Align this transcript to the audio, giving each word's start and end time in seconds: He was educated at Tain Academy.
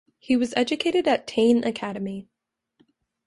He 0.17 0.35
was 0.35 0.55
educated 0.57 1.07
at 1.07 1.27
Tain 1.27 1.63
Academy. 1.63 2.25